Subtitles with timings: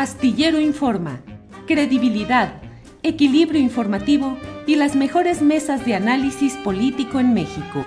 [0.00, 1.20] Astillero Informa,
[1.66, 2.62] credibilidad,
[3.02, 7.84] equilibrio informativo y las mejores mesas de análisis político en México.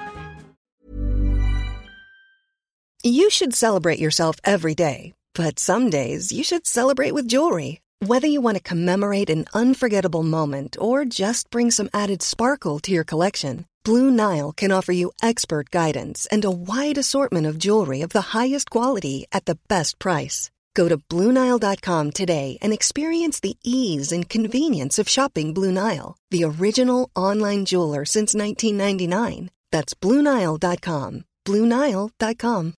[3.03, 7.81] You should celebrate yourself every day, but some days you should celebrate with jewelry.
[8.05, 12.91] Whether you want to commemorate an unforgettable moment or just bring some added sparkle to
[12.91, 18.01] your collection, Blue Nile can offer you expert guidance and a wide assortment of jewelry
[18.01, 20.51] of the highest quality at the best price.
[20.75, 26.43] Go to BlueNile.com today and experience the ease and convenience of shopping Blue Nile, the
[26.43, 29.49] original online jeweler since 1999.
[29.71, 31.25] That's BlueNile.com.
[31.45, 32.73] BlueNile.com.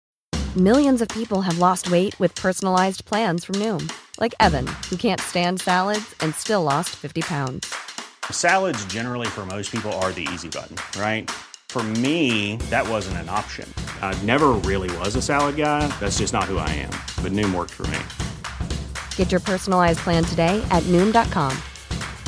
[0.55, 5.19] Millions of people have lost weight with personalized plans from Noom, like Evan, who can't
[5.19, 7.75] stand salads and still lost 50 pounds.
[8.31, 11.29] Salads, generally, for most people, are the easy button, right?
[11.75, 13.67] For me, that wasn't an option.
[14.01, 15.85] I never really was a salad guy.
[15.99, 16.93] That's just not who I am.
[17.21, 17.99] But Noom worked for me.
[19.17, 21.51] Get your personalized plan today at Noom.com.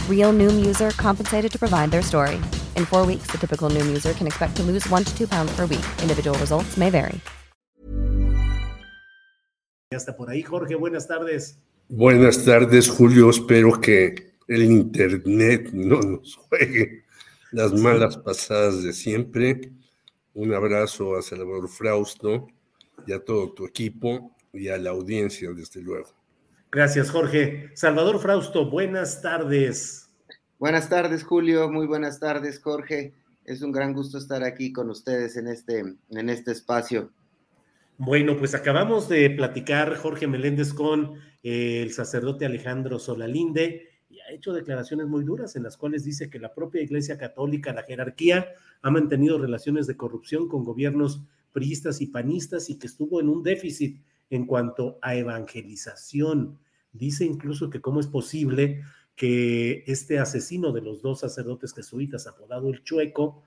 [0.09, 2.35] Real Noom user compensated to provide their story.
[2.75, 5.55] In four weeks, the typical Noom user can expect to lose one to two pounds
[5.55, 5.85] per week.
[6.01, 7.21] Individual results may vary.
[9.93, 10.75] Hasta por ahí, Jorge.
[10.75, 11.57] Buenas tardes.
[11.87, 13.29] Buenas tardes, Julio.
[13.29, 17.06] Espero que el Internet no nos juegue
[17.51, 19.71] las malas pasadas de siempre.
[20.33, 22.47] Un abrazo a Salvador Frausto
[23.05, 26.09] y a todo tu equipo y a la audiencia, desde luego.
[26.71, 27.71] Gracias, Jorge.
[27.75, 30.09] Salvador Frausto, buenas tardes.
[30.59, 31.71] Buenas tardes, Julio.
[31.71, 33.13] Muy buenas tardes, Jorge.
[33.45, 37.11] Es un gran gusto estar aquí con ustedes en este, en este espacio.
[37.97, 43.96] Bueno, pues acabamos de platicar, Jorge Meléndez, con el sacerdote Alejandro Solalinde
[44.27, 47.83] ha hecho declaraciones muy duras en las cuales dice que la propia Iglesia Católica, la
[47.83, 48.47] jerarquía,
[48.81, 51.21] ha mantenido relaciones de corrupción con gobiernos
[51.53, 56.59] priistas y panistas y que estuvo en un déficit en cuanto a evangelización.
[56.91, 58.83] Dice incluso que cómo es posible
[59.15, 63.41] que este asesino de los dos sacerdotes jesuitas, apodado el Chueco,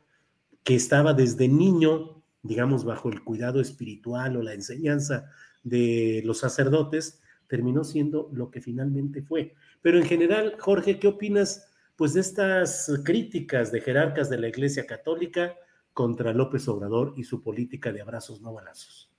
[0.64, 5.30] que estaba desde niño, digamos, bajo el cuidado espiritual o la enseñanza
[5.62, 9.54] de los sacerdotes, terminó siendo lo que finalmente fue.
[9.82, 14.86] Pero en general, Jorge, ¿qué opinas pues de estas críticas de jerarcas de la Iglesia
[14.86, 15.54] Católica
[15.92, 19.10] contra López Obrador y su política de abrazos no balazos?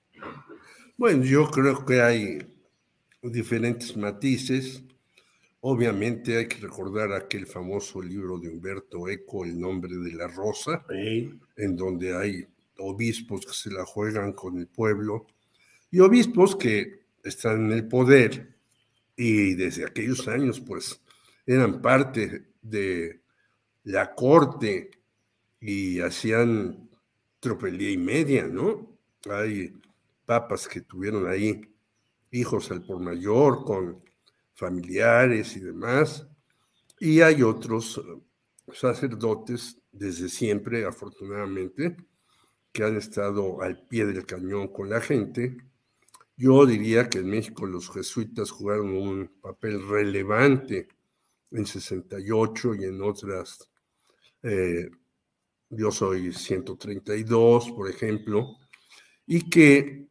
[0.97, 2.39] Bueno, yo creo que hay
[3.21, 4.83] diferentes matices.
[5.59, 10.83] Obviamente hay que recordar aquel famoso libro de Humberto Eco, El nombre de la rosa,
[10.89, 11.39] Sí.
[11.57, 12.47] en donde hay
[12.79, 15.27] obispos que se la juegan con el pueblo
[15.91, 18.50] y obispos que están en el poder
[19.23, 20.99] y desde aquellos años pues
[21.45, 23.21] eran parte de
[23.83, 24.89] la corte
[25.59, 26.89] y hacían
[27.39, 28.97] tropelía y media, ¿no?
[29.29, 29.79] Hay
[30.25, 31.61] papas que tuvieron ahí
[32.31, 34.03] hijos al por mayor con
[34.55, 36.27] familiares y demás,
[36.99, 41.95] y hay otros eh, sacerdotes desde siempre, afortunadamente,
[42.71, 45.57] que han estado al pie del cañón con la gente.
[46.41, 50.87] Yo diría que en México los jesuitas jugaron un papel relevante
[51.51, 53.69] en 68 y en otras,
[54.41, 54.89] eh,
[55.69, 58.57] yo soy 132, por ejemplo,
[59.27, 60.07] y que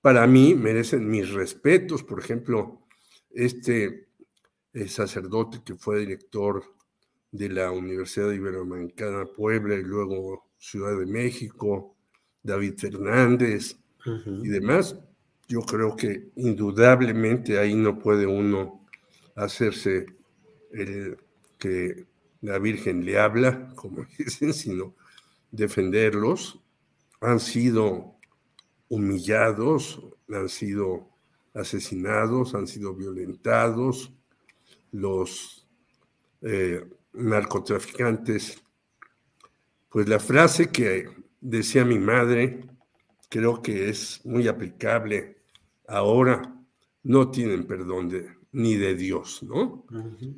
[0.00, 2.04] para mí merecen mis respetos.
[2.04, 2.86] Por ejemplo,
[3.28, 4.10] este
[4.74, 6.62] eh, sacerdote que fue director
[7.32, 11.96] de la Universidad Iberoamericana Puebla y luego Ciudad de México,
[12.44, 13.76] David Fernández
[14.44, 14.96] y demás,
[15.48, 18.86] yo creo que indudablemente ahí no puede uno
[19.34, 20.06] hacerse
[20.72, 21.18] el
[21.58, 22.06] que
[22.42, 24.94] la Virgen le habla, como dicen, sino
[25.50, 26.60] defenderlos.
[27.20, 28.14] Han sido
[28.88, 31.08] humillados, han sido
[31.54, 34.12] asesinados, han sido violentados,
[34.92, 35.66] los
[36.42, 38.62] eh, narcotraficantes.
[39.88, 41.08] Pues la frase que
[41.40, 42.68] decía mi madre,
[43.30, 45.37] creo que es muy aplicable
[45.88, 46.54] ahora,
[47.02, 49.84] no tienen perdón de, ni de Dios, ¿no?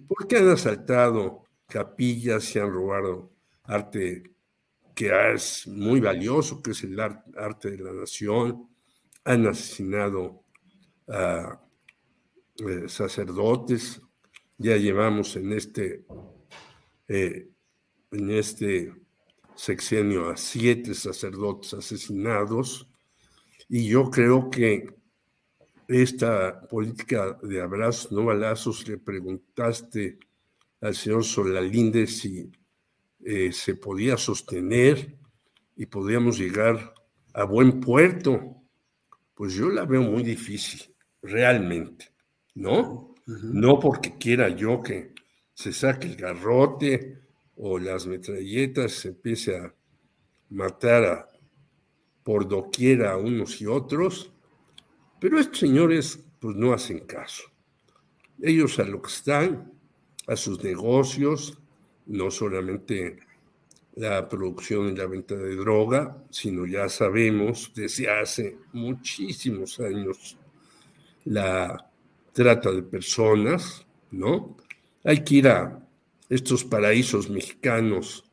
[0.09, 3.33] Porque han asaltado capillas, y han robado
[3.65, 4.33] arte
[4.95, 8.69] que es muy valioso, que es el ar- arte de la nación,
[9.25, 10.45] han asesinado
[11.09, 11.61] a
[12.59, 14.01] eh, sacerdotes,
[14.59, 16.05] ya llevamos en este,
[17.09, 17.49] eh,
[18.11, 18.93] en este
[19.55, 22.87] sexenio a siete sacerdotes asesinados,
[23.69, 25.00] y yo creo que
[25.91, 30.19] esta política de abrazos, no balazos, le preguntaste
[30.81, 32.51] al señor Solalinde si
[33.25, 35.17] eh, se podía sostener
[35.77, 36.95] y podíamos llegar
[37.35, 38.57] a buen puerto.
[39.35, 42.11] Pues yo la veo muy difícil, realmente.
[42.55, 43.15] ¿no?
[43.27, 45.15] No porque quiera yo que
[45.55, 47.19] se saque el garrote
[47.57, 49.75] o las metralletas, se empiece a
[50.51, 51.29] matar a,
[52.23, 54.33] por doquiera a unos y otros,
[55.21, 57.45] pero estos señores pues no hacen caso.
[58.43, 59.71] Ellos a lo que están,
[60.27, 61.59] a sus negocios,
[62.07, 63.19] no solamente
[63.95, 70.39] la producción y la venta de droga, sino ya sabemos desde hace muchísimos años
[71.25, 71.91] la
[72.33, 74.57] trata de personas, ¿no?
[75.05, 75.87] Hay que ir a
[76.29, 78.25] estos paraísos mexicanos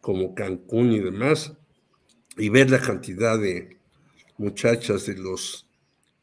[0.00, 1.54] como Cancún y demás
[2.36, 3.78] y ver la cantidad de
[4.36, 5.69] muchachas de los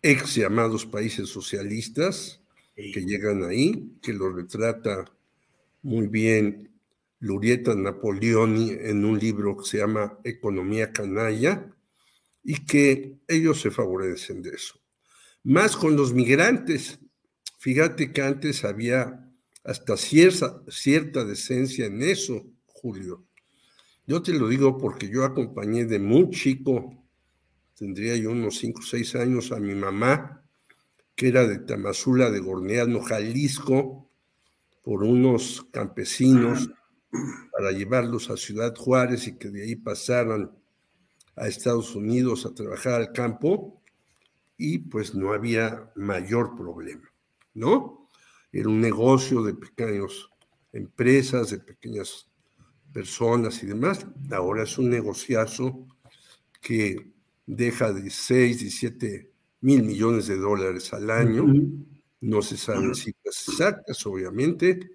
[0.01, 2.41] ex llamados países socialistas
[2.75, 5.05] que llegan ahí, que lo retrata
[5.81, 6.71] muy bien
[7.19, 11.73] Lurieta Napoleoni en un libro que se llama Economía Canalla,
[12.43, 14.79] y que ellos se favorecen de eso.
[15.43, 16.97] Más con los migrantes.
[17.59, 19.29] Fíjate que antes había
[19.65, 23.25] hasta cierta, cierta decencia en eso, Julio.
[24.05, 27.06] Yo te lo digo porque yo acompañé de muy chico,
[27.77, 30.43] tendría yo unos 5 o 6 años, a mi mamá,
[31.15, 34.09] que era de Tamazula, de Gorneano, Jalisco,
[34.81, 36.69] por unos campesinos
[37.51, 40.51] para llevarlos a Ciudad Juárez y que de ahí pasaran
[41.35, 43.81] a Estados Unidos a trabajar al campo
[44.57, 47.11] y pues no había mayor problema,
[47.53, 48.09] ¿no?
[48.51, 50.29] Era un negocio de pequeñas
[50.73, 52.29] empresas, de pequeñas
[52.91, 54.05] personas y demás.
[54.31, 55.85] Ahora es un negociazo
[56.61, 57.16] que
[57.47, 61.45] deja de 6, 17 mil millones de dólares al año.
[62.21, 64.91] No se saben cifras exactas, obviamente.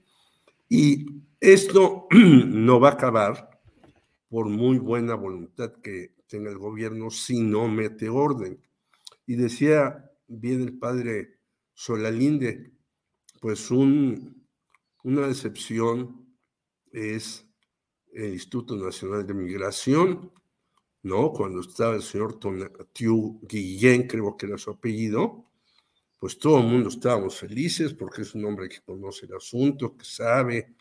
[0.69, 1.07] Y
[1.41, 3.61] esto no va a acabar
[4.29, 8.61] por muy buena voluntad que tenga el gobierno si no mete orden.
[9.27, 11.39] Y decía bien el padre
[11.75, 12.73] Solalinde,
[13.41, 14.47] pues un,
[15.03, 16.27] una decepción
[16.93, 17.47] es
[18.13, 20.33] el Instituto Nacional de Migración,
[21.03, 21.33] ¿no?
[21.33, 22.39] Cuando estaba el señor
[22.93, 25.47] Tiu Guillén, creo que era su apellido,
[26.19, 30.05] pues todo el mundo estábamos felices porque es un hombre que conoce el asunto, que
[30.05, 30.77] sabe,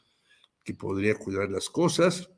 [0.63, 2.29] que podría cuidar las cosas,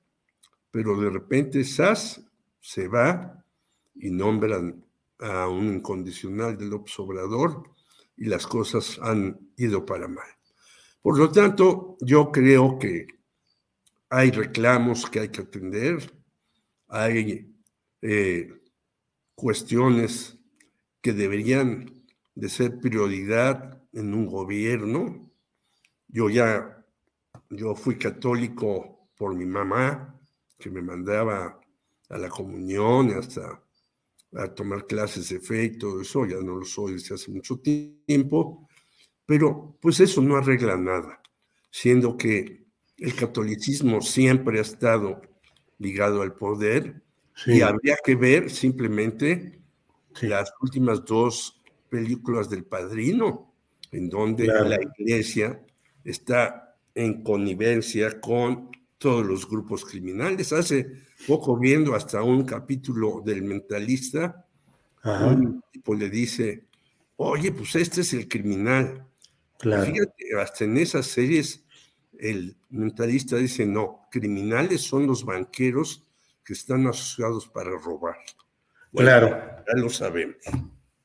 [0.72, 2.24] pero de repente SAS
[2.62, 3.44] se va
[3.96, 4.86] y nombran
[5.20, 7.64] a un incondicional del obsobrador
[8.16, 10.28] y las cosas han ido para mal.
[11.02, 13.08] Por lo tanto, yo creo que
[14.10, 16.14] hay reclamos que hay que atender,
[16.88, 17.53] hay
[18.04, 18.54] eh,
[19.34, 20.38] cuestiones
[21.02, 22.06] que deberían
[22.36, 25.32] de ser prioridad en un gobierno.
[26.08, 26.86] Yo ya
[27.50, 30.20] yo fui católico por mi mamá,
[30.58, 31.60] que me mandaba
[32.10, 33.64] a la comunión hasta
[34.36, 37.60] a tomar clases de fe y todo eso, ya no lo soy desde hace mucho
[37.60, 38.68] tiempo,
[39.26, 41.22] pero pues eso no arregla nada,
[41.70, 42.66] siendo que
[42.98, 45.22] el catolicismo siempre ha estado
[45.78, 47.03] ligado al poder
[47.46, 49.60] y habría que ver simplemente
[50.22, 53.54] las últimas dos películas del Padrino,
[53.92, 55.62] en donde la iglesia
[56.04, 60.54] está en connivencia con todos los grupos criminales.
[60.54, 60.88] Hace
[61.28, 64.46] poco viendo hasta un capítulo del mentalista,
[65.04, 66.66] un tipo le dice,
[67.18, 69.06] oye, pues este es el criminal.
[69.60, 69.86] Claro.
[69.86, 71.64] Fíjate, hasta en esas series
[72.18, 76.06] el mentalista dice, no, criminales son los banqueros
[76.44, 78.16] que están asociados para robar.
[78.96, 79.30] claro.
[79.68, 80.38] Ya lo sabemos.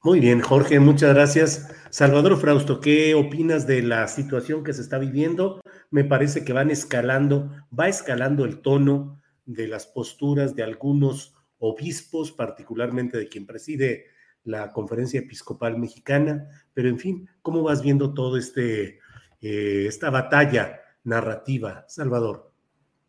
[0.03, 1.75] Muy bien, Jorge, muchas gracias.
[1.91, 5.61] Salvador Frausto, ¿qué opinas de la situación que se está viviendo?
[5.91, 12.31] Me parece que van escalando, va escalando el tono de las posturas de algunos obispos,
[12.33, 14.07] particularmente de quien preside
[14.45, 19.01] la Conferencia Episcopal Mexicana, pero en fin, ¿cómo vas viendo todo este
[19.41, 22.48] eh, esta batalla narrativa, Salvador?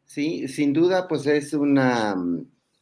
[0.09, 2.15] Sí, sin duda, pues es una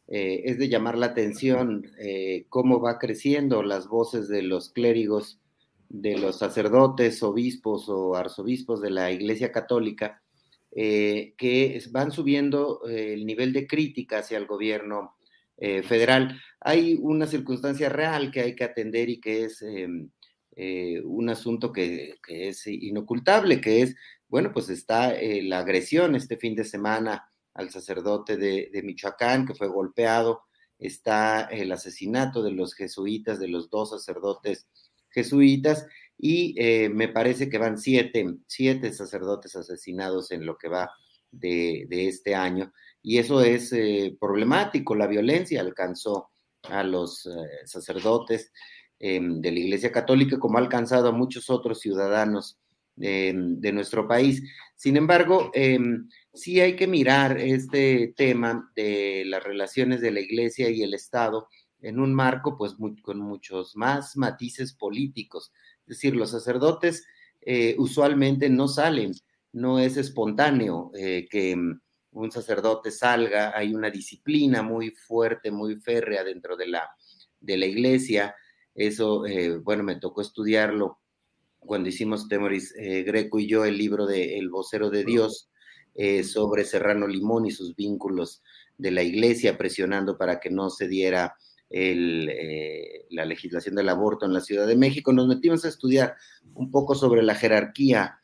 [0.08, 5.38] eh, es de llamar la atención eh, cómo va creciendo las voces de los clérigos,
[5.90, 10.24] de los sacerdotes, obispos o arzobispos de la Iglesia Católica,
[10.72, 15.16] eh, que van subiendo el nivel de crítica hacia el gobierno
[15.58, 16.40] federal.
[16.62, 19.66] Hay una circunstancia real que hay que atender y que es
[21.04, 23.96] un asunto que, es inocultable, que es,
[24.28, 29.68] bueno, pues está la agresión este fin de semana al sacerdote de, Michoacán que fue
[29.68, 30.44] golpeado,
[30.78, 34.68] está el asesinato de los jesuitas, de los dos sacerdotes
[35.10, 40.92] jesuitas, y eh, me parece que van siete, siete sacerdotes asesinados en lo que va
[41.32, 46.30] de, este año, y eso es eh, problemático, la violencia alcanzó
[46.70, 47.30] a los eh,
[47.66, 48.52] sacerdotes,
[49.00, 52.60] em, de la Iglesia Católica, como ha alcanzado a muchos otros ciudadanos
[53.00, 54.42] em, de nuestro país.
[54.76, 60.70] Sin embargo, em, sí hay que mirar este tema de las relaciones de la Iglesia
[60.70, 61.48] y el Estado
[61.82, 65.52] en un marco, pues, con muchos más matices políticos.
[65.82, 67.06] Es decir, los sacerdotes
[67.42, 69.14] eh, usualmente no salen,
[69.54, 71.56] no es espontáneo eh, que
[72.12, 76.90] un sacerdote salga, hay una disciplina muy fuerte, muy férrea dentro de la,
[77.40, 78.36] de la iglesia.
[78.74, 81.00] Eso, eh, bueno, me tocó estudiarlo
[81.68, 85.50] cuando hicimos Temoris eh, Greco y yo el libro de El vocero de Dios
[85.94, 88.42] eh, sobre Serrano Limón y sus vínculos
[88.78, 91.36] de la iglesia, presionando para que no se diera
[91.70, 92.32] el,
[93.10, 95.14] la legislación del aborto en la Ciudad de México.
[95.14, 96.16] Nos metimos a estudiar
[96.56, 98.20] un poco sobre la jerarquía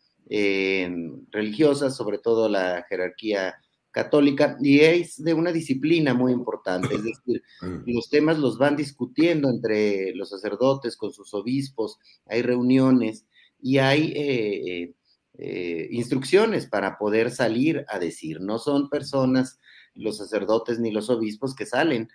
[1.31, 3.55] religiosa, sobre todo la jerarquía
[3.93, 7.43] católica y es de una disciplina muy importante, es decir,
[7.85, 13.25] los temas los van discutiendo entre los sacerdotes con sus obispos, hay reuniones
[13.63, 14.93] y hay eh, eh,
[15.37, 19.57] eh, instrucciones para poder salir a decir, no son personas,
[19.95, 22.09] los sacerdotes ni los obispos que salen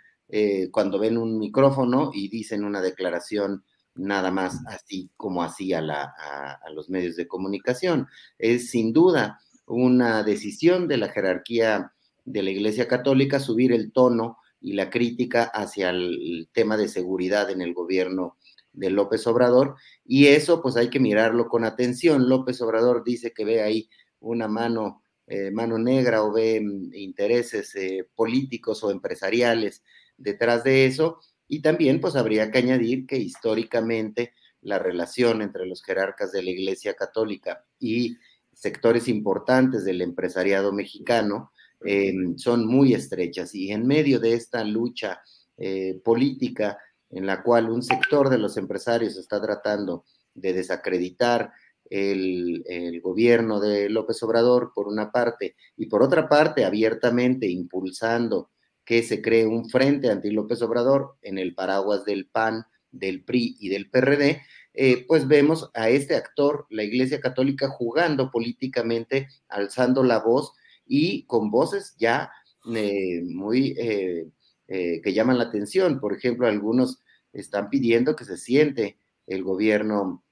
[0.73, 3.64] cuando ven un micrófono y dicen una declaración
[3.95, 8.09] nada más así como así la, a los medios de comunicación.
[8.37, 11.95] Es sin duda una decisión de la jerarquía
[12.26, 17.49] de la Iglesia Católica subir el tono y la crítica hacia el tema de seguridad
[17.50, 18.37] en el gobierno
[18.79, 22.29] de López Obrador y eso pues hay que mirarlo con atención.
[22.29, 27.75] López Obrador dice que ve ahí una mano, eh, mano negra o ve mm, intereses
[27.75, 29.83] eh, políticos o empresariales
[30.17, 35.83] detrás de eso y también pues habría que añadir que históricamente la relación entre los
[35.83, 38.17] jerarcas de la Iglesia Católica y
[38.53, 41.53] sectores importantes del empresariado mexicano
[41.85, 45.21] eh, son muy estrechas y en medio de esta lucha
[45.57, 46.79] eh, política
[47.11, 51.53] en la cual un sector de los empresarios está tratando de desacreditar
[51.91, 58.50] el, el, gobierno de López Obrador por una parte y por otra parte abiertamente impulsando
[58.85, 63.57] que se cree un frente anti López Obrador en el paraguas del PAN, del PRI
[63.61, 64.43] y del PRD,
[64.81, 70.53] eh, pues vemos a este actor, la Iglesia Católica, jugando políticamente, alzando la voz
[70.87, 72.31] y con voces ya
[72.75, 74.29] eh, muy eh,
[74.69, 75.99] que llaman la atención.
[75.99, 77.01] Por ejemplo, algunos
[77.33, 80.23] están pidiendo que se siente el gobierno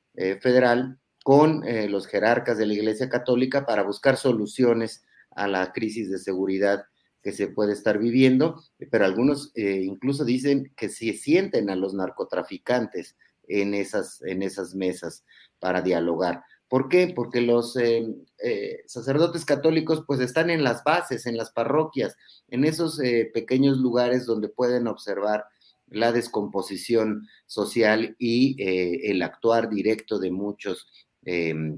[0.41, 6.19] federal con los jerarcas de la Iglesia Católica para buscar soluciones a la crisis de
[6.19, 6.85] seguridad
[7.23, 13.17] que se puede estar viviendo, pero algunos incluso dicen que se sienten a los narcotraficantes
[13.49, 15.25] en esas, en esas mesas
[15.59, 16.43] para dialogar.
[16.69, 17.13] ¿Por qué?
[17.15, 18.07] Porque los eh,
[18.43, 22.17] eh, sacerdotes católicos pues están en las bases, en las parroquias,
[22.49, 25.45] en esos eh, pequeños lugares donde pueden observar
[25.89, 30.89] la descomposición social y el actuar directo de muchos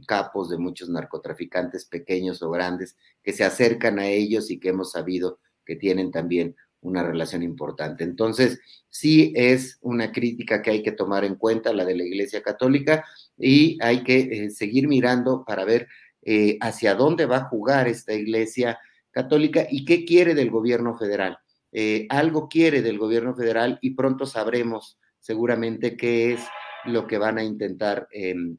[0.06, 4.92] capos, de muchos narcotraficantes pequeños o grandes que se acercan a ellos y que hemos
[4.92, 8.04] sabido que tienen también una relación importante.
[8.04, 12.42] Entonces, sí es una crítica que hay que tomar en cuenta, la de la Iglesia
[12.42, 13.04] Católica,
[13.38, 15.88] y hay que eh, seguir mirando para ver
[16.22, 18.78] eh, hacia dónde va a jugar esta Iglesia
[19.10, 21.38] Católica y qué quiere del gobierno federal.
[21.72, 26.40] Eh, algo quiere del gobierno federal y pronto sabremos seguramente qué es
[26.84, 28.08] lo que van a intentar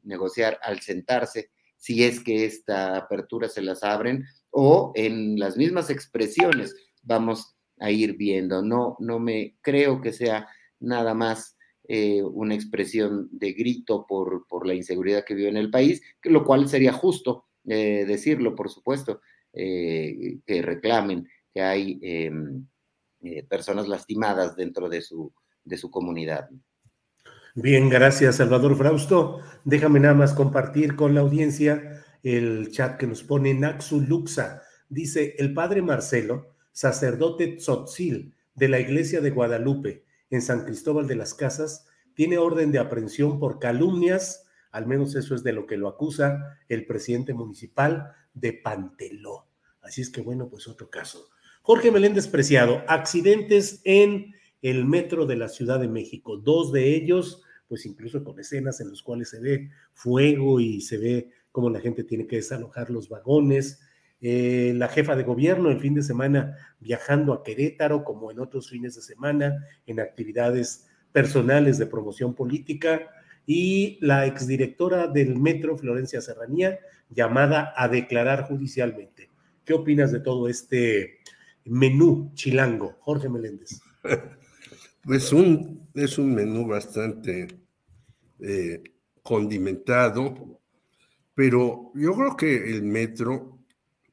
[0.04, 5.90] negociar al sentarse, si es que esta apertura se las abren o en las mismas
[5.90, 8.62] expresiones vamos a ir viendo.
[8.62, 10.46] No, no me creo que sea
[10.78, 11.56] nada más
[11.92, 16.44] eh, una expresión de grito por, por, la inseguridad que vive en el país, lo
[16.44, 19.20] cual sería justo eh, decirlo, por supuesto,
[19.52, 22.64] eh, que reclamen que hay em,
[23.48, 25.32] personas lastimadas dentro de su,
[25.64, 26.48] de su comunidad.
[27.56, 29.40] Bien, gracias Salvador Frausto.
[29.64, 34.62] Déjame nada más compartir con la audiencia el chat que nos pone Naxu Luxa.
[34.88, 41.16] Dice, el padre Marcelo sacerdote tzotzil de la iglesia de Guadalupe en San Cristóbal de
[41.16, 45.76] las Casas, tiene orden de aprehensión por calumnias, al menos eso es de lo que
[45.76, 49.46] lo acusa el presidente municipal de Panteló.
[49.80, 51.30] Así es que bueno, pues otro caso.
[51.62, 57.42] Jorge Meléndez Preciado, accidentes en el metro de la Ciudad de México, dos de ellos,
[57.68, 61.80] pues incluso con escenas en las cuales se ve fuego y se ve cómo la
[61.80, 63.80] gente tiene que desalojar los vagones,
[64.20, 68.68] eh, la jefa de gobierno el fin de semana viajando a Querétaro, como en otros
[68.68, 73.10] fines de semana, en actividades personales de promoción política,
[73.46, 79.30] y la exdirectora del Metro, Florencia Serranía, llamada a declarar judicialmente.
[79.64, 81.18] ¿Qué opinas de todo este
[81.64, 83.80] menú chilango, Jorge Meléndez?
[85.02, 87.48] Pues un, es un menú bastante
[88.38, 88.82] eh,
[89.22, 90.60] condimentado,
[91.34, 93.59] pero yo creo que el metro,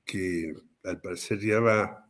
[0.07, 2.07] que al parecer ya va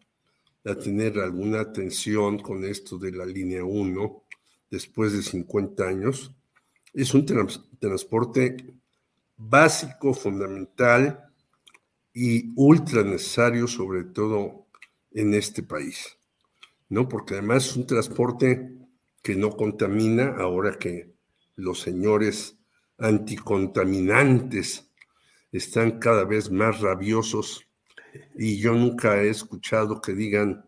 [0.64, 4.24] a tener alguna atención con esto de la línea 1
[4.70, 6.32] después de 50 años,
[6.94, 7.26] es un
[7.80, 8.74] transporte
[9.36, 11.32] básico, fundamental
[12.14, 14.68] y ultra necesario, sobre todo
[15.12, 16.18] en este país,
[16.90, 17.08] ¿no?
[17.08, 18.76] Porque además es un transporte
[19.22, 21.14] que no contamina, ahora que
[21.56, 22.58] los señores
[22.98, 24.90] anticontaminantes
[25.52, 27.67] están cada vez más rabiosos
[28.36, 30.66] y yo nunca he escuchado que digan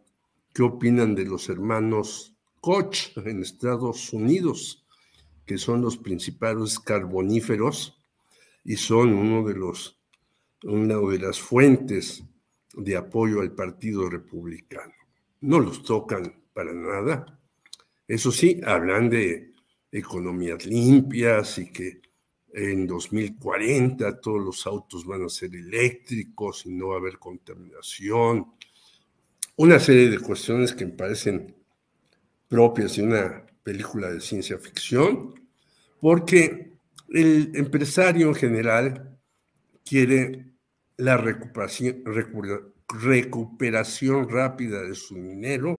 [0.53, 4.85] qué opinan de los hermanos Koch en Estados Unidos,
[5.45, 7.97] que son los principales carboníferos
[8.63, 9.99] y son uno de los,
[10.63, 12.23] una de las fuentes
[12.73, 14.93] de apoyo al Partido Republicano.
[15.41, 17.39] No los tocan para nada.
[18.07, 19.53] Eso sí, hablan de
[19.91, 22.01] economías limpias y que
[22.53, 28.53] en 2040 todos los autos van a ser eléctricos y no va a haber contaminación.
[29.55, 31.55] Una serie de cuestiones que me parecen
[32.47, 35.35] propias de una película de ciencia ficción,
[35.99, 36.73] porque
[37.09, 39.19] el empresario en general
[39.85, 40.53] quiere
[40.97, 42.03] la recuperación,
[42.87, 45.78] recuperación rápida de su dinero.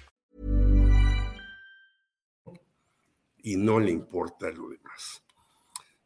[3.43, 5.23] Y no le importa lo demás.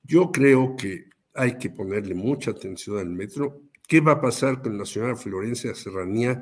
[0.04, 3.62] Yo creo que hay que ponerle mucha atención al metro.
[3.88, 6.42] ¿Qué va a pasar con la señora Florencia Serranía,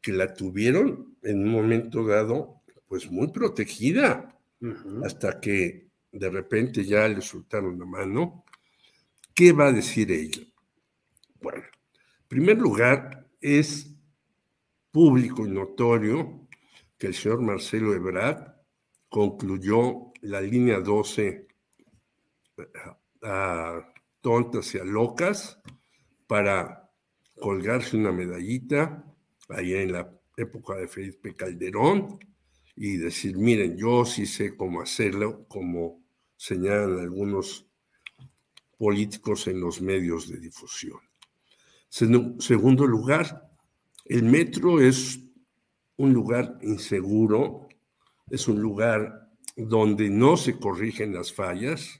[0.00, 5.06] que la tuvieron en un momento dado, pues muy protegida, uh -huh.
[5.06, 8.44] hasta que de repente ya le soltaron la mano?
[9.34, 10.42] ¿Qué va a decir ella?
[11.40, 13.92] Bueno, en primer lugar, es
[14.92, 16.46] público y notorio
[16.98, 18.54] que el señor Marcelo Ebrard
[19.08, 21.46] concluyó la línea 12
[23.22, 25.58] a tontas y a locas
[26.26, 26.90] para
[27.38, 29.04] colgarse una medallita
[29.48, 32.18] allá en la época de Felipe Calderón
[32.76, 36.02] y decir, miren, yo sí sé cómo hacerlo, como
[36.36, 37.66] señalan algunos
[38.78, 41.00] políticos en los medios de difusión.
[41.88, 43.50] Segundo lugar,
[44.06, 45.20] el metro es
[45.96, 47.68] un lugar inseguro,
[48.30, 49.21] es un lugar
[49.56, 51.98] donde no se corrigen las fallas.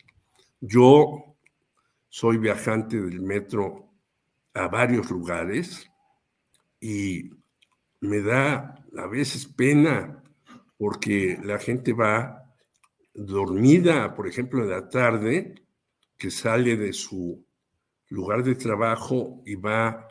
[0.60, 1.36] Yo
[2.08, 3.90] soy viajante del metro
[4.54, 5.90] a varios lugares
[6.80, 7.30] y
[8.00, 10.22] me da a veces pena
[10.76, 12.42] porque la gente va
[13.14, 15.54] dormida, por ejemplo, en la tarde,
[16.16, 17.44] que sale de su
[18.08, 20.08] lugar de trabajo y va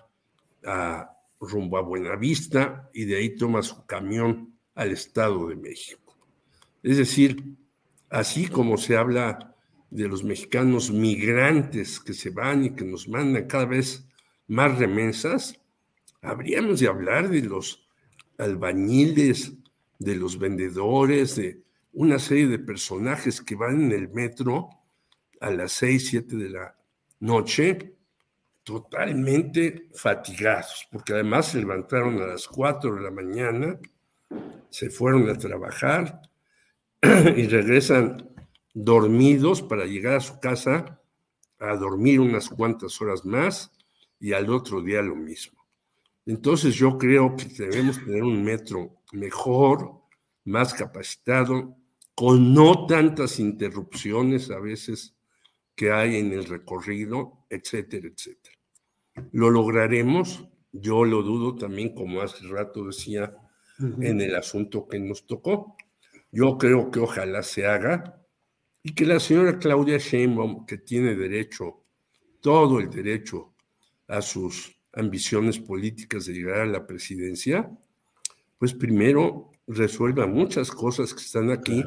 [0.66, 6.11] a rumbo a Buenavista y de ahí toma su camión al Estado de México.
[6.84, 7.58] Es decir,
[8.10, 9.56] así como se habla
[9.90, 14.08] de los mexicanos migrantes que se van y que nos mandan cada vez
[14.48, 15.60] más remesas,
[16.22, 17.88] habríamos de hablar de los
[18.38, 19.54] albañiles,
[20.00, 21.62] de los vendedores, de
[21.94, 24.70] una serie de personajes que van en el metro
[25.42, 26.76] a las 6, 7 de la
[27.20, 27.96] noche
[28.64, 33.80] totalmente fatigados, porque además se levantaron a las 4 de la mañana,
[34.70, 36.22] se fueron a trabajar
[37.36, 38.30] y regresan
[38.74, 41.02] dormidos para llegar a su casa
[41.60, 43.72] a dormir unas cuantas horas más
[44.20, 45.62] y al otro día lo mismo.
[46.26, 50.02] Entonces yo creo que debemos tener un metro mejor,
[50.46, 51.76] más capacitado,
[52.16, 55.16] con no tantas interrupciones a veces
[55.76, 58.56] que hay en el recorrido, etcétera, etcétera.
[59.32, 60.48] ¿Lo lograremos?
[60.72, 63.36] Yo lo dudo también, como hace rato decía,
[63.80, 64.06] uh -huh.
[64.06, 65.76] en el asunto que nos tocó.
[66.32, 68.22] Yo creo que ojalá se haga,
[68.84, 71.84] y que la señora Claudia Sheinbaum, que tiene derecho,
[72.40, 73.54] todo el derecho
[74.08, 77.70] a sus ambiciones políticas de llegar a la presidencia,
[78.58, 81.84] pues primero resuelva muchas cosas que están aquí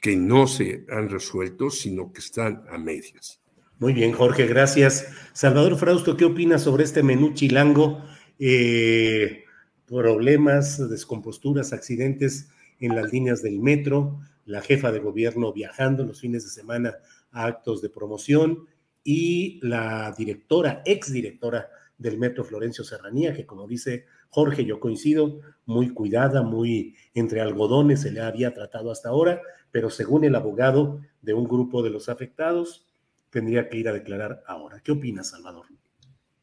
[0.00, 3.40] que no se han resuelto, sino que están a medias.
[3.78, 5.08] Muy bien, Jorge, gracias.
[5.32, 8.04] Salvador Frausto, ¿qué opinas sobre este menú chilango?
[8.38, 9.44] Eh,
[9.86, 12.48] problemas, descomposturas, accidentes
[12.80, 16.94] en las líneas del metro, la jefa de gobierno viajando los fines de semana
[17.32, 18.66] a actos de promoción
[19.02, 25.90] y la directora, exdirectora del metro Florencio Serranía, que como dice Jorge, yo coincido, muy
[25.90, 31.34] cuidada, muy entre algodones se le había tratado hasta ahora, pero según el abogado de
[31.34, 32.86] un grupo de los afectados,
[33.30, 34.80] tendría que ir a declarar ahora.
[34.80, 35.66] ¿Qué opinas, Salvador?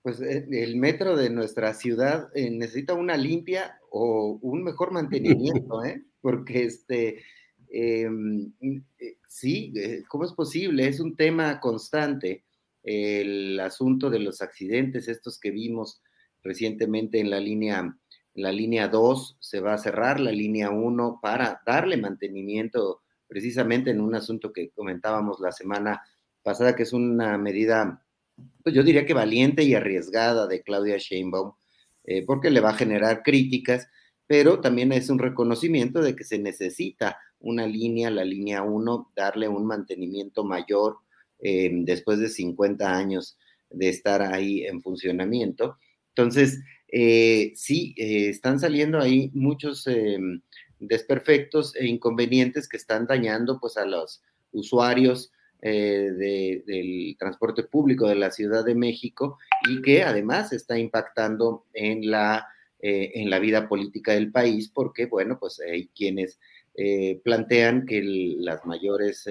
[0.03, 5.83] Pues eh, el metro de nuestra ciudad eh, necesita una limpia o un mejor mantenimiento,
[5.83, 6.03] ¿eh?
[6.21, 7.23] Porque este,
[7.69, 8.53] em,
[8.99, 9.73] eh, sí,
[10.07, 10.87] ¿cómo es posible?
[10.87, 12.43] Es un tema constante
[12.83, 16.01] el asunto de los accidentes, estos que vimos
[16.43, 17.97] recientemente en la línea,
[18.33, 24.01] la línea 2, se va a cerrar la línea 1 para darle mantenimiento precisamente en
[24.01, 26.01] un asunto que comentábamos la semana
[26.43, 28.03] pasada, que es una medida,
[28.63, 31.53] pues yo diría que valiente y arriesgada de Claudia Sheinbaum,
[32.03, 33.87] eh, porque le va a generar críticas,
[34.31, 39.49] pero también es un reconocimiento de que se necesita una línea, la línea 1, darle
[39.49, 40.99] un mantenimiento mayor
[41.39, 43.37] eh, después de 50 años
[43.69, 45.75] de estar ahí en funcionamiento.
[46.15, 49.85] Entonces, eh, sí, están saliendo ahí muchos
[50.79, 56.09] desperfectos e inconvenientes que están dañando pues a los usuarios eh,
[56.65, 59.39] del transporte público de la Ciudad de México
[59.69, 62.47] y que además está impactando en la,
[62.81, 66.39] eh, en la vida política del país porque, bueno, pues hay quienes
[66.75, 69.25] eh, plantean que las mayores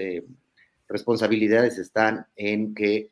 [0.89, 3.11] responsabilidades están en que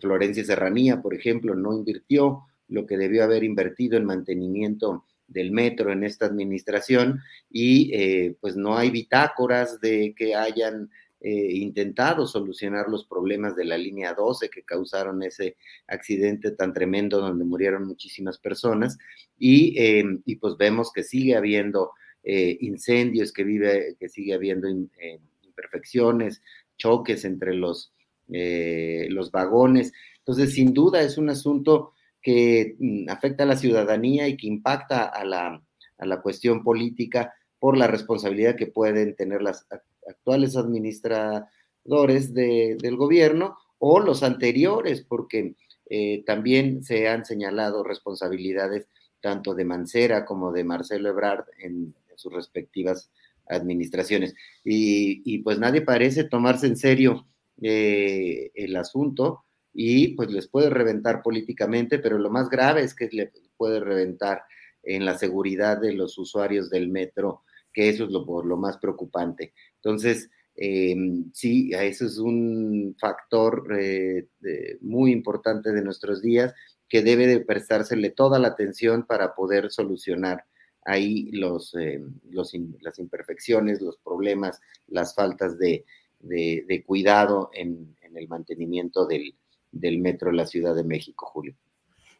[0.00, 5.92] Florencia Serranía, por ejemplo, no invirtió lo que debió haber invertido en mantenimiento del metro
[5.92, 10.88] en esta administración y pues no hay bitácoras de que hayan
[11.20, 15.56] eh, intentado solucionar los problemas de la línea 12 que causaron ese
[15.88, 18.98] accidente tan tremendo donde murieron muchísimas personas
[19.36, 21.90] y, eh, y pues vemos que sigue habiendo
[22.22, 26.40] eh, incendios, que, vive, que sigue habiendo imperfecciones,
[26.76, 27.92] choques entre los,
[28.28, 29.92] los vagones.
[30.18, 35.06] Entonces, sin duda es un asunto que mm, afecta a la ciudadanía y que impacta
[35.06, 35.62] a la,
[35.98, 39.66] a la cuestión política por la responsabilidad que pueden tener las
[40.08, 45.54] actuales administradores del gobierno o los anteriores, porque
[45.90, 48.86] eh, también se han señalado responsabilidades
[49.20, 53.12] tanto de Mancera como de Marcelo Ebrard en, sus respectivas
[53.46, 54.34] administraciones.
[54.64, 57.28] Y, pues nadie parece tomarse en serio
[57.62, 63.08] eh, el asunto y pues les puede reventar políticamente, pero lo más grave es que
[63.12, 64.42] le puede reventar
[64.82, 67.42] en la seguridad de los usuarios del metro,
[67.72, 69.52] que eso es lo, lo más preocupante.
[69.82, 70.96] Entonces, eh,
[71.32, 74.26] sí, eso es un factor eh,
[74.80, 76.52] muy importante de nuestros días
[76.88, 80.44] que debe de prestársele toda la atención para poder solucionar
[80.84, 85.84] ahí los, eh, las imperfecciones, los problemas, las faltas de,
[86.86, 89.36] cuidado en, el mantenimiento del,
[89.70, 91.54] del metro de la Ciudad de México, Julio.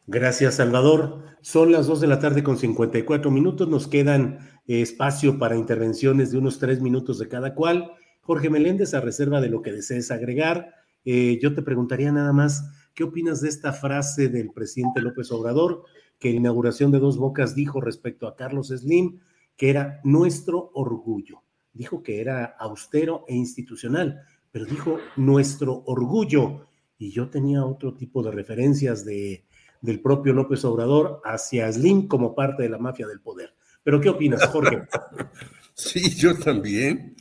[0.07, 1.23] Gracias, Salvador.
[1.41, 3.67] Son las 2 de la tarde con 54 minutos.
[3.67, 7.91] Nos quedan espacio para intervenciones de unos tres minutos de cada cual.
[8.21, 10.73] Jorge Meléndez, a reserva de lo que desees agregar,
[11.05, 15.83] eh, yo te preguntaría nada más, ¿qué opinas de esta frase del presidente López Obrador
[16.19, 19.19] que en la inauguración de Dos Bocas dijo respecto a Carlos Slim,
[19.57, 21.41] que era nuestro orgullo?
[21.73, 26.67] Dijo que era austero e institucional, pero dijo nuestro orgullo.
[26.97, 29.45] Y yo tenía otro tipo de referencias de
[29.81, 33.53] del propio López Obrador hacia Slim como parte de la mafia del poder.
[33.89, 34.83] Pero ¿qué opinas, Jorge?
[35.73, 37.15] Sí, yo también.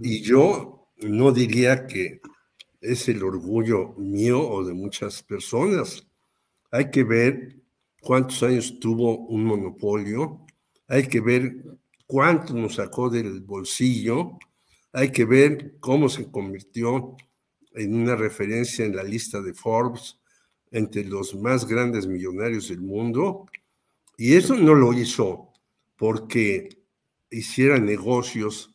[0.00, 2.22] Y yo no diría que
[2.80, 6.06] es el orgullo mío o de muchas personas.
[6.70, 7.56] Hay que ver
[8.00, 10.46] cuántos años tuvo un monopolio,
[10.88, 11.62] hay que ver
[12.06, 14.38] cuánto nos sacó del bolsillo,
[14.92, 17.16] hay que ver cómo se convirtió
[17.74, 20.18] en una referencia en la lista de Forbes,
[20.70, 23.44] entre los más grandes millonarios del mundo,
[24.16, 25.50] y eso no lo hizo
[25.96, 26.68] porque
[27.30, 28.74] hiciera negocios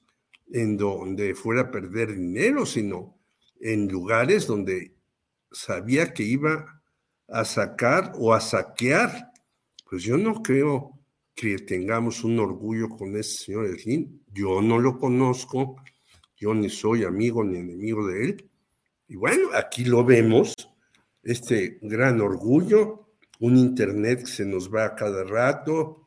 [0.51, 3.17] en donde fuera a perder dinero, sino
[3.60, 4.93] en lugares donde
[5.51, 6.82] sabía que iba
[7.27, 9.32] a sacar o a saquear.
[9.89, 10.99] Pues yo no creo
[11.36, 14.19] que tengamos un orgullo con ese señor Slim.
[14.34, 15.77] Yo no lo conozco,
[16.36, 18.49] yo ni soy amigo ni enemigo de él.
[19.08, 20.53] Y bueno, aquí lo vemos,
[21.23, 23.08] este gran orgullo,
[23.39, 25.98] un Internet que se nos va a cada rato,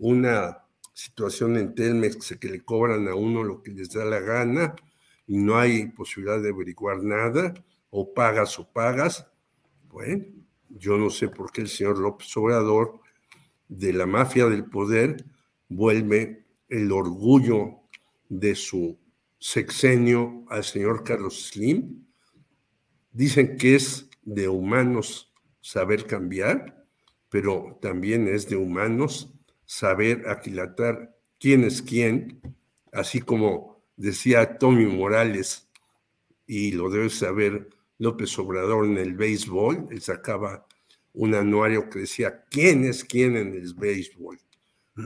[0.00, 4.74] una situación en Telmex que le cobran a uno lo que les da la gana
[5.26, 7.54] y no hay posibilidad de averiguar nada,
[7.90, 9.26] o pagas o pagas.
[9.88, 10.24] Bueno,
[10.68, 13.00] yo no sé por qué el señor López Obrador
[13.68, 15.24] de la mafia del poder
[15.68, 17.80] vuelve el orgullo
[18.28, 18.98] de su
[19.38, 22.06] sexenio al señor Carlos Slim.
[23.12, 26.86] Dicen que es de humanos saber cambiar,
[27.28, 29.32] pero también es de humanos
[29.70, 32.40] saber aquilatar quién es quién,
[32.92, 35.68] así como decía Tommy Morales,
[36.44, 40.66] y lo debe saber López Obrador en el béisbol, él sacaba
[41.12, 44.40] un anuario que decía quién es quién en el béisbol.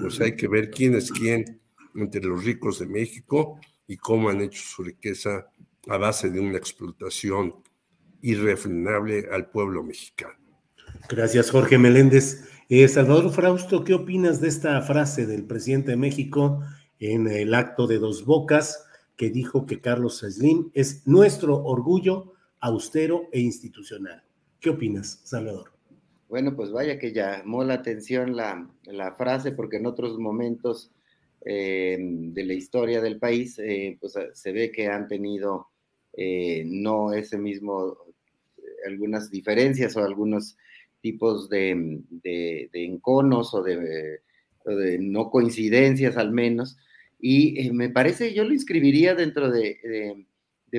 [0.01, 1.61] Pues hay que ver quién es quién
[1.95, 5.47] entre los ricos de México y cómo han hecho su riqueza
[5.89, 7.55] a base de una explotación
[8.23, 10.39] irrefrenable al pueblo mexicano.
[11.11, 12.54] Gracias, Jorge Meléndez.
[12.77, 16.61] Eh, Salvador Frausto, ¿qué opinas de esta frase del presidente de México
[16.99, 18.85] en el acto de Dos Bocas
[19.17, 24.25] que dijo que Carlos Slim es nuestro orgullo austero e institucional?
[24.59, 25.71] ¿Qué opinas, Salvador?
[26.29, 28.69] Bueno, pues vaya que llamó la atención la,
[29.17, 30.91] frase porque en otros momentos
[31.45, 35.69] eh, de la historia del país, eh, pues se ve que han tenido
[36.67, 37.99] no ese mismo,
[38.85, 40.57] algunas diferencias o algunos
[41.05, 42.01] tipos de,
[42.73, 44.21] enconos o de,
[45.01, 46.79] no coincidencias al menos.
[47.21, 50.25] Y eh, me parece, yo lo inscribiría dentro de,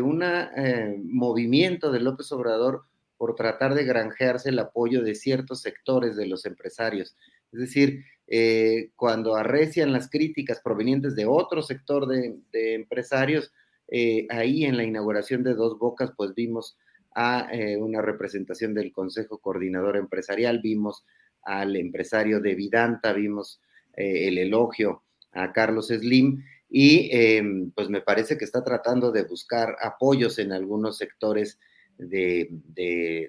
[0.02, 2.86] un eh, movimiento de López Obrador
[3.18, 7.16] por tratar de granjearse el apoyo de ciertos sectores de los empresarios.
[7.52, 13.54] Es decir, eh, cuando arrecian las críticas provenientes de otro sector de, empresarios,
[14.30, 16.76] ahí en la inauguración de Dos Bocas, pues vimos
[17.16, 21.06] a eh, una representación del Consejo Coordinador Empresarial, vimos
[21.42, 23.62] al empresario de Vidanta, vimos
[23.96, 29.24] eh, el elogio a Carlos Slim y em, pues me parece que está tratando de
[29.24, 31.58] buscar apoyos en algunos sectores
[31.98, 32.50] de,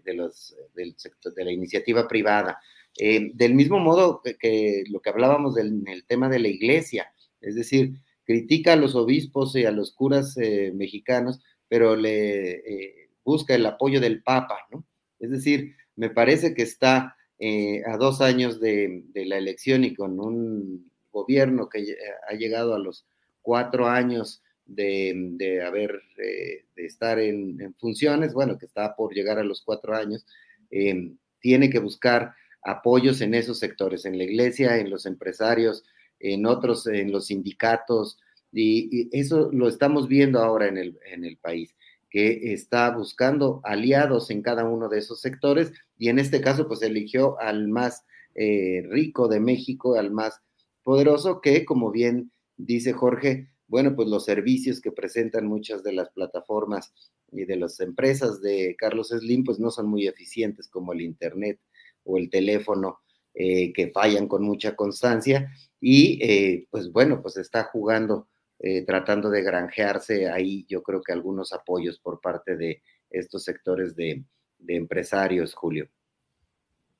[0.04, 2.58] los, del sector, de la iniciativa privada.
[2.98, 8.00] Em, del mismo modo que, lo que hablábamos del tema de la iglesia, es decir,
[8.24, 14.00] critica a los obispos y a los curas eh, mexicanos, pero le busca el apoyo
[14.00, 14.86] del Papa, ¿no?
[15.18, 20.20] Es decir, me parece que está eh, a dos años de, la elección y con
[20.20, 21.96] un gobierno que
[22.30, 23.04] ha llegado a los
[23.42, 29.44] cuatro años de, haber, eh, de estar en, funciones, bueno, que está por llegar a
[29.44, 30.24] los cuatro años,
[30.70, 35.84] eh, tiene que buscar apoyos en esos sectores, en la iglesia, en los empresarios,
[36.20, 38.18] en otros, en los sindicatos,
[38.52, 41.74] y, eso lo estamos viendo ahora en el, en el país
[42.16, 46.80] que está buscando aliados en cada uno de esos sectores y en este caso pues
[46.80, 50.40] eligió al más eh, rico de México, al más
[50.82, 56.08] poderoso que como bien dice Jorge, bueno pues los servicios que presentan muchas de las
[56.08, 56.94] plataformas
[57.32, 61.60] y de las empresas de Carlos Slim pues no son muy eficientes como el internet
[62.04, 63.00] o el teléfono
[63.34, 65.52] eh, que fallan con mucha constancia
[65.82, 68.26] y eh, pues bueno pues está jugando
[68.58, 73.94] eh, tratando de granjearse ahí, yo creo que algunos apoyos por parte de estos sectores
[73.94, 74.24] de,
[74.66, 75.88] empresarios, Julio.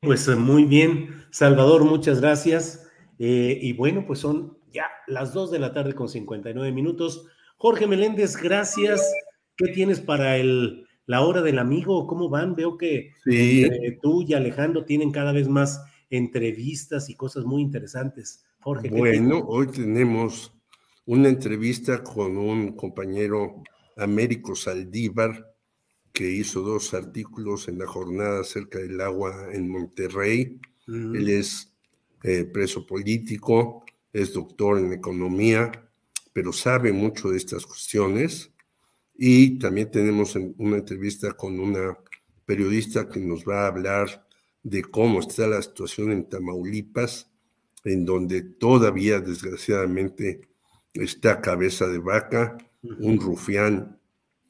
[0.01, 2.87] Pues eh, muy bien, Salvador, muchas gracias.
[3.19, 7.27] Eh, y bueno, pues son ya las 2 de la tarde con 59 minutos.
[7.57, 9.11] Jorge Meléndez, gracias.
[9.57, 12.07] ¿Qué tienes para el, la hora del amigo?
[12.07, 12.55] ¿Cómo van?
[12.55, 13.13] Veo que
[14.03, 18.45] tú y Alejandro tienen cada vez más entrevistas y cosas muy interesantes.
[18.61, 18.91] Jorge.
[18.91, 20.56] Bueno, hoy tenemos
[21.07, 23.63] una entrevista con un compañero
[23.97, 25.55] Américo Saldívar,
[26.13, 30.61] que hizo dos artículos en la jornada acerca del agua en Monterrey.
[30.87, 31.73] Él es
[32.23, 35.71] eh, preso político, es doctor en economía,
[36.33, 38.51] pero sabe mucho de estas cuestiones.
[39.15, 41.99] Y también tenemos una entrevista con una
[42.47, 44.27] periodista que nos va a hablar
[44.63, 47.31] de cómo está la situación en Tamaulipas,
[47.85, 50.41] en donde todavía, desgraciadamente,
[51.01, 54.01] está cabeza de vaca, un rufián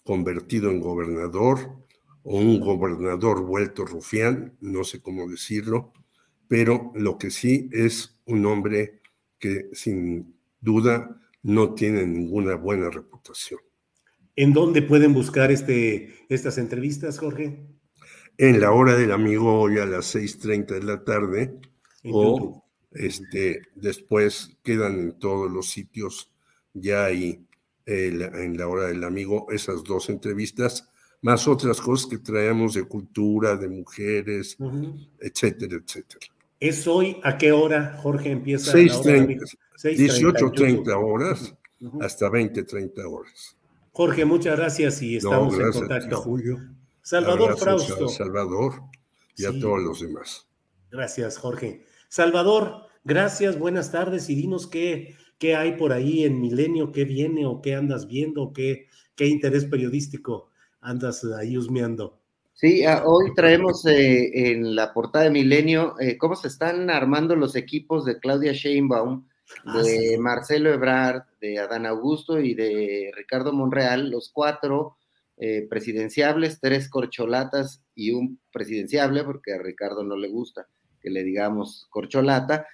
[0.04, 1.84] convertido en gobernador
[2.22, 5.92] o un gobernador vuelto rufián, no sé cómo decirlo,
[6.48, 9.00] pero lo que sí es un hombre
[9.38, 13.60] que sin duda no tiene ninguna buena reputación.
[14.34, 17.66] ¿En dónde pueden buscar este, estas entrevistas, Jorge?
[18.38, 21.58] En la hora del amigo hoy a las 6.30 de la tarde
[22.04, 26.35] o este, después quedan en todos los sitios
[26.80, 27.44] ya hay
[27.86, 30.88] en la hora del amigo esas dos entrevistas,
[31.22, 34.56] más otras cosas que traemos de cultura, de mujeres,
[35.20, 36.26] etcétera, etcétera.
[36.58, 38.76] ¿Es hoy a qué hora, Jorge, empieza?
[38.76, 41.54] 18.30 horas
[42.00, 43.56] hasta 20.30 horas.
[43.92, 46.22] Jorge, muchas gracias y estamos en contacto.
[46.22, 46.58] Julio.
[47.02, 48.08] Salvador Frausto.
[48.08, 48.82] Salvador
[49.36, 50.46] y a todos los demás.
[50.90, 51.84] Gracias, Jorge.
[52.08, 57.46] Salvador, gracias, buenas tardes y dinos qué, qué hay por ahí en Milenio, qué viene
[57.46, 62.20] o qué andas viendo, qué, qué interés periodístico andas ahí husmeando.
[62.56, 67.36] Sí, ah, hoy traemos eh, en la portada de Milenio eh, cómo se están armando
[67.36, 69.28] los equipos de Claudia Sheinbaum,
[69.66, 74.96] ah, de Marcelo Ebrard, de Adán Augusto y de Ricardo Monreal, los cuatro
[75.36, 80.66] eh, presidenciables, tres corcholatas y un presidenciable, porque a Ricardo no le gusta
[80.98, 82.66] que le digamos corcholata.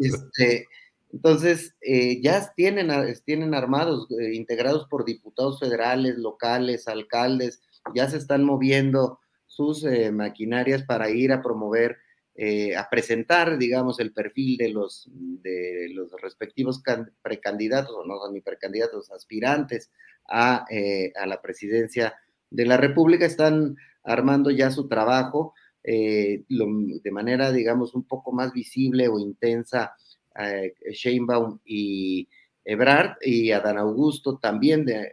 [0.00, 0.66] este,
[1.14, 1.76] entonces,
[2.20, 2.90] ya tienen,
[3.24, 7.62] tienen armados, integrados por diputados federales, locales, alcaldes,
[7.94, 11.98] ya se están moviendo sus eh, maquinarias para ir a promover,
[12.34, 16.82] eh, a presentar, digamos, el perfil de los, de los respectivos
[17.22, 19.92] precandidatos, o no son ni precandidatos, aspirantes
[20.28, 22.14] a, eh, a, la presidencia
[22.50, 25.54] de la República, están armando ya su trabajo
[25.86, 29.94] de manera, digamos, un poco más visible o intensa.
[30.36, 32.28] Sheinbaum y
[32.64, 35.12] Ebrard y Adán Augusto también de,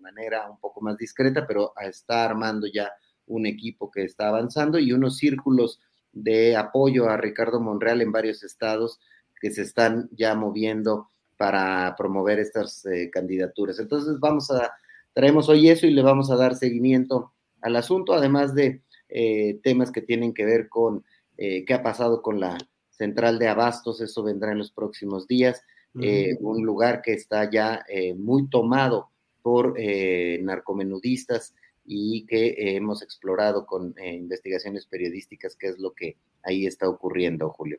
[0.00, 2.92] manera un poco más discreta, pero está armando ya
[3.26, 5.80] un equipo que está avanzando y unos círculos
[6.12, 9.00] de apoyo a Ricardo Monreal en varios estados
[9.40, 13.78] que se están ya moviendo para promover estas eh, candidaturas.
[13.78, 14.72] Entonces vamos a,
[15.12, 19.90] traemos hoy eso y le vamos a dar seguimiento al asunto, además de eh, temas
[19.90, 21.04] que tienen que ver con
[21.36, 22.58] eh, qué ha pasado con la
[22.96, 25.62] central de abastos, eso vendrá en los próximos días
[26.00, 29.10] eh, un lugar que está ya eh, muy tomado
[29.42, 31.54] por eh, narcomenudistas
[31.86, 37.78] y que hemos explorado con investigaciones periodísticas qué es lo que ahí está ocurriendo, Julio.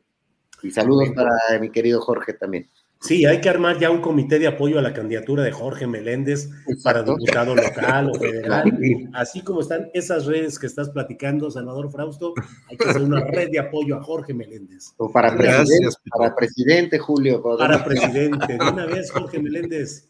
[0.62, 2.70] Y saludos para mi querido Jorge también.
[3.00, 6.48] Sí, hay que armar ya un comité de apoyo a la candidatura de Jorge Meléndez
[6.82, 8.72] para diputado local o federal.
[9.12, 12.34] Así como están esas redes que estás platicando, Salvador Frausto,
[12.68, 14.94] hay que hacer una red de apoyo a Jorge Meléndez.
[14.96, 17.42] O para, presidente, para presidente, Julio.
[17.42, 18.54] Para presidente.
[18.54, 20.08] De una vez, Jorge Meléndez.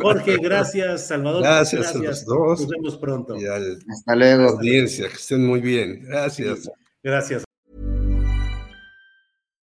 [0.00, 1.06] Jorge, gracias.
[1.06, 1.82] Salvador, gracias.
[1.82, 2.02] gracias.
[2.02, 2.60] A los dos.
[2.62, 3.36] Nos vemos pronto.
[3.88, 4.48] Hasta luego.
[4.48, 6.02] Audiencia, que estén muy bien.
[6.04, 6.70] Gracias.
[7.02, 7.44] Gracias.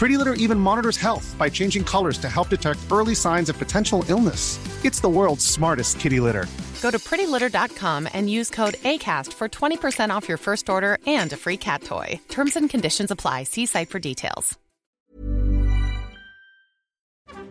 [0.00, 4.02] Pretty Litter even monitors health by changing colors to help detect early signs of potential
[4.08, 4.58] illness.
[4.82, 6.46] It's the world's smartest kitty litter.
[6.80, 11.36] Go to prettylitter.com and use code ACAST for 20% off your first order and a
[11.36, 12.18] free cat toy.
[12.30, 13.42] Terms and conditions apply.
[13.44, 14.58] See site for details.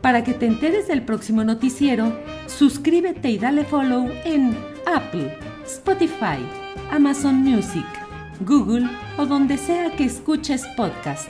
[0.01, 4.57] Para que te enteres del próximo noticiero, suscríbete y dale follow en
[4.87, 6.39] Apple, Spotify,
[6.89, 7.85] Amazon Music,
[8.39, 11.29] Google o donde sea que escuches podcast.